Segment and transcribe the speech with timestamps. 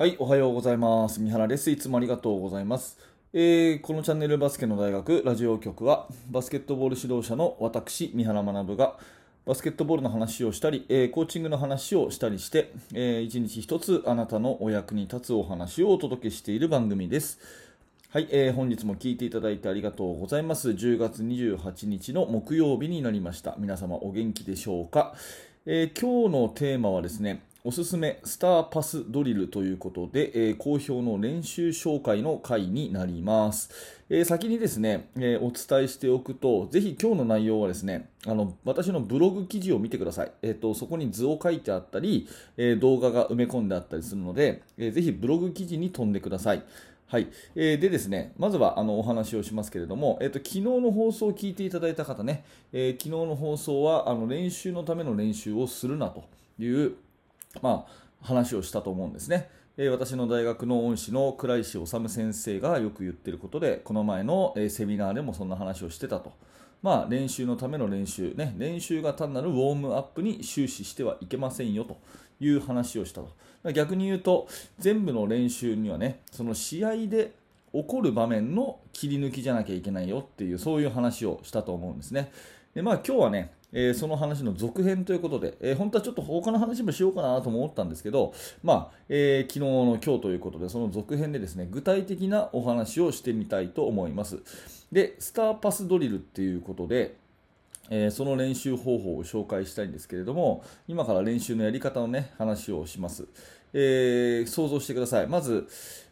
[0.00, 1.20] はい、おはようございます。
[1.20, 1.70] 三原です。
[1.70, 2.96] いつもありがとうございます。
[3.34, 8.96] えーこのチャンネルバスケの大学ラジオ局は、バスケットボール指導者の私、三原学が、
[9.44, 17.38] バスケットボールの話をしたり、えーコーチングの話をしたりして、えー一日一つあなたのお役に立つお話をお届けしている番組です。
[18.08, 20.70] はい、えー本日も聞いていただいてありがとうございます。
[20.70, 23.54] 10月28日の木曜日になりました。
[23.58, 25.14] 皆様お元気でしょうか、
[25.66, 33.70] えー今日のテーマはですね、おすすめスターパスドリルということで、えー好評の練習紹介の回になります。
[34.08, 40.32] えー先にですね、えーお伝えしておくと、ぜひ今日の内容はですね、あの私のブログ記事を見てください。
[40.40, 42.26] えーとそこに図を書いてあったり、
[42.56, 46.62] えー動画が埋め込んであったりするので、えーぜひブログ記事に飛んでください。
[47.08, 52.42] はい、えーでですね、まずはあのお話をしますけれども、えーと昨日の放送を聞いていただいた方ね、
[52.72, 56.24] えー昨日の放送はあの練習のための練習をするなと
[56.58, 56.94] いう、
[57.62, 59.48] まあ、話をしたと思うんですね。
[59.76, 66.32] え私の大学の恩師の倉石治先生がよく言っていることで、この前の、えセミナーでもそんな話をしてたと。
[66.82, 71.98] まあ、練習のための練習、ね、練習が単なるウォームアップに終始してはいけませんよと
[72.40, 73.72] いう話をしたと。
[73.72, 74.48] 逆に言うと、
[74.78, 77.32] 全部の練習にはね、その試合で
[77.72, 82.32] 起こる場面の切り抜きじゃなきゃいけないよっていう、そういう話をしたと思うんですね。
[82.74, 94.38] でまあ、今日はね、えーその話の続編ということで、えー本当はちょっと他の話もしようかなと思ったんですけど、まあえー昨日の今日ということで、その続編でですね具体的なお話をしてみたいと思います。
[94.90, 97.14] で、スターパスドリルっていうことで、
[97.90, 103.26] えーその練習方法を紹介したいんですけれども、今から練習のやり方のね、話をします。
[103.72, 105.26] えー想像してください。
[105.28, 105.68] まず、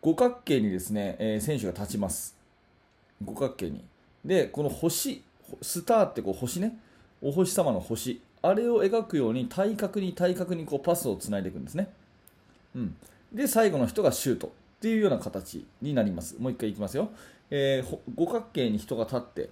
[0.00, 2.34] 五角形にですね、えー選手が立ちます。
[3.22, 3.84] 五角形に。
[4.24, 5.22] で、この星、
[5.60, 6.78] スターってこう星ね、
[7.22, 11.88] お星様の星、あれを描くように対角に対角にこうパスをつないでいくんですね。
[12.74, 12.96] うん、
[13.32, 16.36] で、最後の人がシュートっていうような形になります。
[16.38, 17.10] もう一回いきますよ。
[17.50, 19.50] えー五角形に人が立って、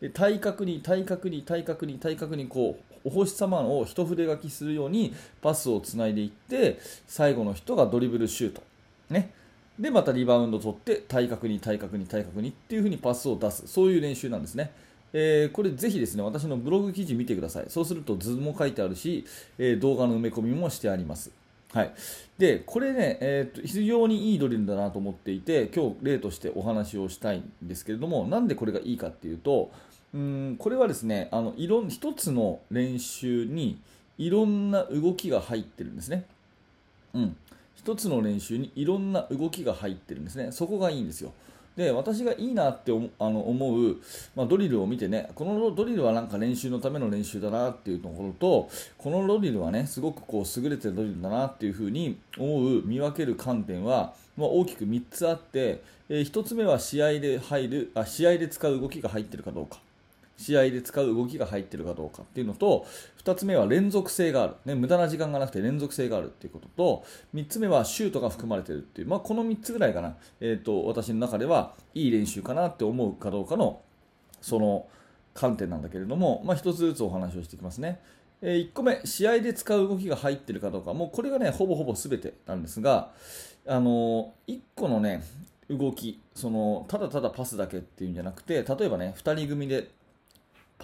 [0.00, 8.62] で対角に対角に対角に対角にこうお星様を一筆書きするようにパスをつないでいって最後の人がドリブルシュート、
[9.10, 9.32] ね、
[9.78, 14.72] でまたリバウンド取って対角に対角に対角にっていう風にパスを出すそういう練習なんですね。
[15.14, 17.64] えーこれぜひですね私のブログ記事見てください。
[17.68, 19.24] そうすると図も書いてあるし、
[19.58, 21.30] えー動画の埋め込みもしてあります。
[21.72, 21.94] はい、
[22.38, 29.72] でこれね、えーと非常にいいドリルだなと思っていて今日例としてお話をしたいんですけれどもなんでこれがいいかっていうと
[30.12, 33.80] うんこれはですねあのいろん一つの練習に
[34.18, 36.24] いろんな動きが入ってるんですね、
[37.12, 37.36] うん、
[37.74, 40.52] 一つの練習にいろんな動きが入ってるんですね。
[40.52, 41.32] そこがいいんですよ。
[41.76, 43.96] で私がいいなって思あの思う、
[44.36, 59.80] まあ、ドリルを見てねこのドリルはなんか練習のための練習だなっていうところとこのドリルはねすごくこう優れてるドリルだなっていうふうに思う見分ける観点は、まあ、大きく3つあって、え1つ目は試合で入るあ試合で使う動きが入ってるかどうか。
[60.36, 62.86] 試合で使う動きが入ってるかどうかっていうのと
[63.24, 73.80] 2つ目は連続性がある、ね、無駄な時間がなくて連続性があるっていうことと3つ目はシュートが含まれてるっていう、まあ、この3つぐらいかな、えー、と私の中ではいい練習かなって思うかどうかの
[74.40, 74.86] その
[75.34, 78.00] 観点なんだけれども、まあ、1つずつお話をしていきますね。
[78.46, 83.10] え1個目、試合で使う動きが入ってるかどうか、もうこれがね、ほぼほぼ全てなんですが、
[83.66, 85.24] あの1個のね、
[85.70, 89.88] 動き、そのただただパスだけっていうんじゃなくて、例えばね、2人組で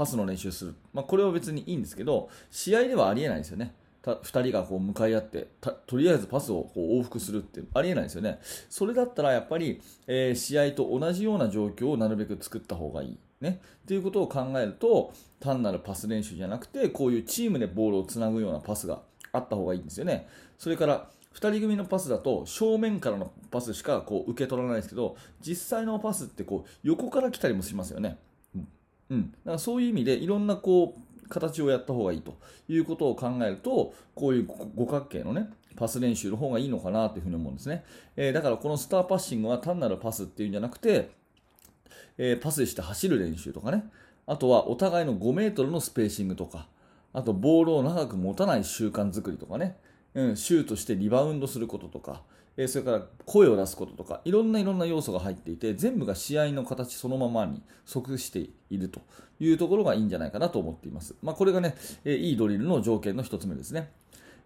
[0.00, 3.74] パスの練習する、まあ、これは別にいいんですけど、試合ではありえないですよね。
[4.00, 5.48] た2人がこう向かい合って
[5.86, 8.38] とりあえずパスをこう往復するってありえないですよね。
[8.70, 13.18] それだったらやっぱり、えー試合と同じような状況をなるべく作った方がいい。
[13.42, 20.28] ね、っていうことを考えると単なるパス練習じゃなくてこういうチームでボールをつなぐようなパスがあった方がいいんですよね。
[20.58, 28.18] それから2人組のパスだと正面からのパスしかこう受け取らないですけど実際のパスってこう横から来たりもしますよね。
[29.10, 32.38] うん、だからそういう意味でいろんなこう形をやった方がいいと
[32.68, 37.84] いうことを考えるとこういう五角形のねパス練習の方がいいのかなというふうに思うんですね、
[38.16, 41.10] えーだからこのスターパッシングは単なるパスっていうんじゃなくて、
[42.18, 43.84] えーパスして走る練習とかね。
[44.26, 46.68] あとはお互いの5メートルのスペーシングとか。
[47.12, 49.76] あとボールを長く持たない習慣作りとかね、
[50.14, 52.22] うん、シュートしてリバウンドすることとか、
[52.62, 59.00] えそれから声を出すこととかいろんないろんな要素が入っていて全部が試合の形そのままに即していると
[59.40, 61.74] いうところがいいんじゃないかなと思っています、まあ、これがね、
[62.04, 63.90] えいいドリルの条件の1つ目ですね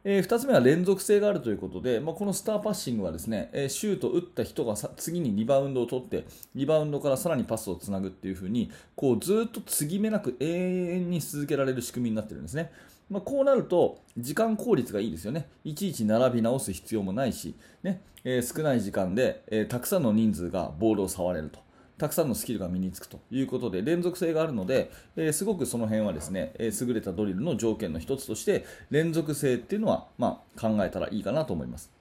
[0.05, 6.25] え2つ目は連続性があるということで、まあ、このスターパッシングはですね、えシュートを打った人がさ次にリバウンドを取って
[6.55, 12.71] リバウンドからさらにパスをつなぐっていう風にこうずっと継ぎ目なく永遠に続けられる仕組みになってるんですね。
[13.11, 15.49] まあ、こうなると時間効率がいいですよね。
[15.65, 21.65] いちいち並び直す必要もないし、ねえー、少ない時間で、えー、たくさんの人数がボールを触れると。
[21.97, 31.93] たくさんのスキルが身につくということで連続性があるので、えー、すごくその辺はですね、え、優れたドリルの条件の一つとして連続性っていうのは、まあ、考えたらいいかなと思います。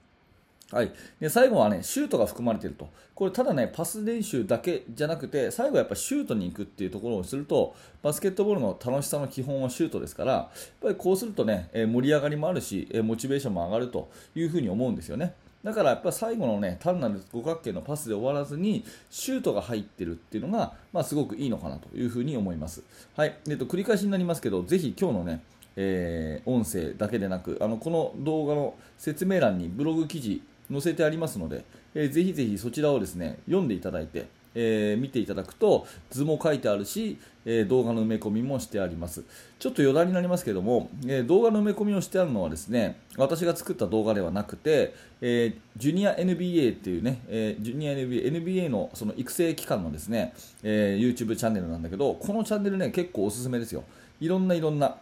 [0.72, 10.48] はい、で最後はねシュートが含まれていると、これただねパス練習だけじゃなくて最後はやっぱシュートに行くっていうところをするとバスケットボールの楽しさの基本はシュートですからやっ
[10.82, 15.34] ぱりこうするとね盛り上がりもあるしモチベーションも上がるというふうに思うんですよね。
[15.62, 22.82] だからやっぱ最後のね単なる五角形のパスで終わらずにシュートが入ってるっていうのが、まあ、すごくいいのかなというふうに思います。
[23.16, 25.42] はい、えっと繰り返しになりますけどぜひ今日のね
[25.76, 30.40] えー、音声だけでなくあのこの動画の説明欄にブログ記事
[30.74, 39.24] 載せてありますので、えー、ぜひぜひそちらをですね読んでいただいて、えー、見ていただくと図も書いてあるし、えー、動画の埋め込みもしてあります。
[39.58, 53.84] ちょっと余談になりますけども、えー、動画の埋め込みをしてあるのはですね私が作った動画ではなくて、えジュニア NBA っていうね、えジュニア NBA, NBA のその育成機関のですね、え YouTube チャンネルなんだけどこのチャンネルね結構おすすめですよ。
[54.20, 54.96] いろんないろんな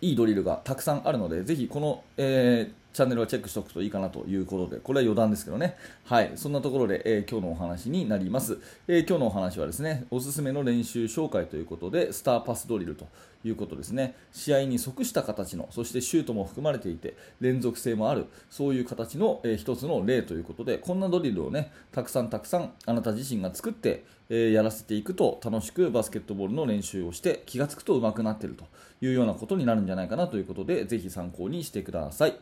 [0.00, 5.76] いいドリルがたくさんあるのでぜひこの、えーチャンネルはチェックしておくといいかなということで、これは余談ですけどね。
[6.04, 6.32] はい。
[6.34, 8.58] そんなところで、えー、今日のお話になります、
[8.88, 13.06] えー、今日のお話はですね、おすすめの練習紹介ということで、スターパスドリルと
[13.44, 14.16] いうことですね。
[14.32, 28.64] 試合に即した形の、そしてシュートも含まれていて、連続性もある、そういう形の、えー、一つの例ということで、こんなドリルをね、たくさんたくさんあなた自身が作って、えー、やらせていくと楽しくバスケットボールの練習をして気がつくと上手くなっていると
[29.00, 32.36] いうようなことになるんじゃないかなということで、ぜひ参考にしてください。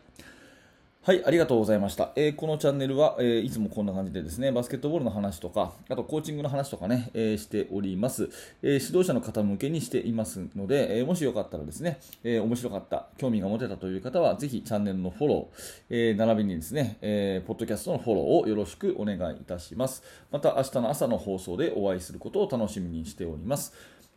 [1.06, 2.11] はい、ありがとうございました。
[2.17, 8.29] えー、このチャンネルは、えー、いつもこんな感じでですね、バスケットボールの話とか、あとコーチングの話とかね、えー、しております、
[8.61, 20.03] え指導者の方向けにしていますので、えもしよかったらですね、え面白かった、興味が持てたという方は、ぜひチャンネルのフォロー、え並びにですね、えーポッドキャストのフォローをよろしくお願いいたします。
[20.32, 23.73] また明日の朝の放送でお会いすることを楽しみにしております。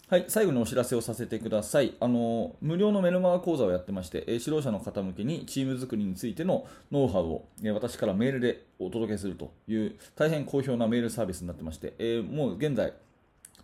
[0.09, 1.93] はい、最後にお知らせをさせてください。
[1.99, 7.45] あの無料のメルマガ講座をやってまして、指導者の方向けにチーム作りについてのノウハウを
[7.75, 12.91] 私からメールでお届けするという大変好評なメールサービスになってまして、え、もう現在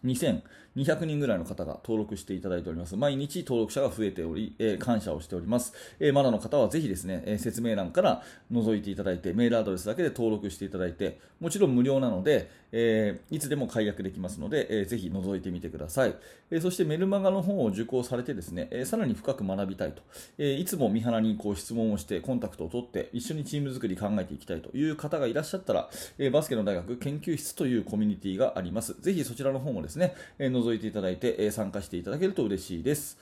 [0.03, 2.95] 2200人ぐらいの方が登録していただいております。
[2.95, 5.73] 毎日登録者が増えており、えー、感謝をしております。
[5.99, 16.15] えー、まだの方はぜひですね、えー、説明欄から覗いていただいて、メールアドレスだけで登録していただいて、もちろん無料なので、えいつでも解約できますので、えー、ぜひ覗いてみてください。
[16.51, 20.01] えそしてメルマガの本を受講されてですね、えさらに深く学びたいと、
[20.37, 28.95] えいつも三原にこう質問をして、コンタクトを取って、一緒にチーム作り考えていきたいという方がいらっしゃったら、えバスケの大学研究室というコミュニティがあります。
[29.01, 33.17] ぜひそちらの方もですね、ねえ覗いていただいて、え参加していただけると嬉しいです。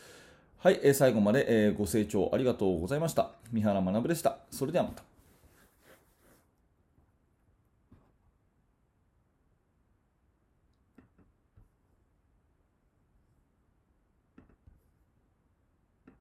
[0.57, 3.31] はい、え最後まで、えご清聴ありがとうございました。
[3.51, 4.37] 三原学でした。
[4.51, 5.12] それではまた。